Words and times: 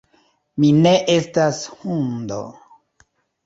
Mi 0.63 0.71
ne 0.79 0.93
estas 1.17 1.61
hundo 1.85 2.43